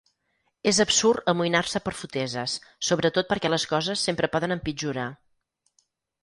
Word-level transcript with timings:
És 0.69 0.77
absurd 0.85 1.27
amoïnar-se 1.33 1.81
per 1.87 1.93
foteses, 1.97 2.55
sobretot 2.87 3.29
perquè 3.35 3.53
les 3.55 3.67
coses 3.75 4.07
sempre 4.09 4.31
poden 4.37 4.57
empitjorar. 4.57 5.07